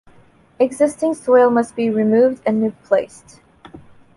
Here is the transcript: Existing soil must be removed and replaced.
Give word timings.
Existing 0.59 1.13
soil 1.13 1.51
must 1.51 1.75
be 1.75 1.87
removed 1.91 2.41
and 2.47 2.63
replaced. 2.63 3.39